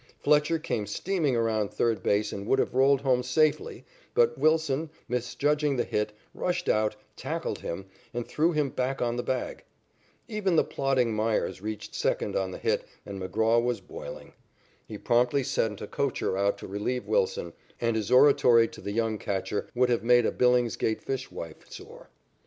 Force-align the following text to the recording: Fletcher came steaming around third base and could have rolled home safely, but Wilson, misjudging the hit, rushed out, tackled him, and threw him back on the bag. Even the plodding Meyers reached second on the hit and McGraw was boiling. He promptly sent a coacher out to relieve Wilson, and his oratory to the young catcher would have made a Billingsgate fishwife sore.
Fletcher 0.17 0.57
came 0.57 0.87
steaming 0.87 1.35
around 1.35 1.69
third 1.69 2.01
base 2.01 2.33
and 2.33 2.47
could 2.47 2.57
have 2.57 2.73
rolled 2.73 3.01
home 3.01 3.21
safely, 3.21 3.85
but 4.15 4.35
Wilson, 4.35 4.89
misjudging 5.07 5.75
the 5.77 5.83
hit, 5.83 6.11
rushed 6.33 6.67
out, 6.67 6.95
tackled 7.15 7.59
him, 7.59 7.85
and 8.11 8.27
threw 8.27 8.51
him 8.51 8.71
back 8.71 8.99
on 8.99 9.15
the 9.15 9.21
bag. 9.21 9.63
Even 10.27 10.55
the 10.55 10.63
plodding 10.63 11.13
Meyers 11.13 11.61
reached 11.61 11.93
second 11.93 12.35
on 12.35 12.49
the 12.49 12.57
hit 12.57 12.83
and 13.05 13.21
McGraw 13.21 13.63
was 13.63 13.79
boiling. 13.79 14.33
He 14.87 14.97
promptly 14.97 15.43
sent 15.43 15.81
a 15.81 15.87
coacher 15.87 16.35
out 16.35 16.57
to 16.57 16.67
relieve 16.67 17.05
Wilson, 17.05 17.53
and 17.79 17.95
his 17.95 18.09
oratory 18.09 18.67
to 18.69 18.81
the 18.81 18.91
young 18.93 19.19
catcher 19.19 19.67
would 19.75 19.89
have 19.89 20.03
made 20.03 20.25
a 20.25 20.31
Billingsgate 20.31 21.01
fishwife 21.03 21.69
sore. 21.71 22.09